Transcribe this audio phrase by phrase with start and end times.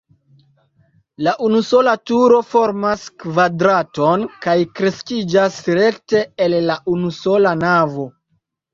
[1.27, 8.13] La unusola turo formas kvadraton kaj kreskiĝas rekte el la unusola navo.